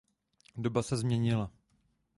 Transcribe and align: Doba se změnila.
Doba 0.57 0.83
se 0.83 0.97
změnila. 0.97 1.51